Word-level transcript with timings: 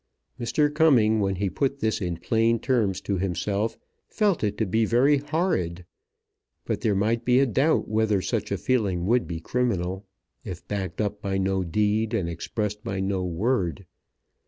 Mr. 0.39 0.73
Cumming, 0.73 1.19
when 1.19 1.35
he 1.35 1.47
put 1.47 1.77
this 1.77 2.01
in 2.01 2.17
plain 2.17 2.57
terms 2.57 3.01
to 3.01 3.19
himself, 3.19 3.77
felt 4.07 4.43
it 4.43 4.57
to 4.57 4.65
be 4.65 4.83
very 4.83 5.17
horrid; 5.19 5.85
but 6.65 6.81
there 6.81 6.95
might 6.95 7.23
be 7.23 7.39
a 7.39 7.45
doubt 7.45 7.87
whether 7.87 8.19
such 8.19 8.51
a 8.51 8.57
feeling 8.57 9.05
would 9.05 9.27
be 9.27 9.39
criminal, 9.39 10.03
if 10.43 10.67
backed 10.67 10.99
up 10.99 11.21
by 11.21 11.37
no 11.37 11.63
deed 11.63 12.15
and 12.15 12.27
expressed 12.27 12.83
by 12.83 12.99
no 12.99 13.23
word. 13.23 13.85